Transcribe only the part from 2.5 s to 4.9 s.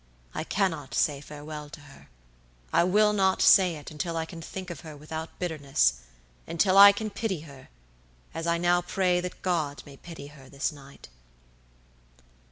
I will not say it until I can think of